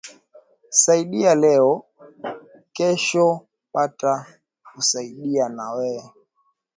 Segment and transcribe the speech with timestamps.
[0.81, 1.71] Saidia leo
[2.75, 3.27] kesho
[3.73, 4.11] bata
[4.73, 6.03] kusaidia na weye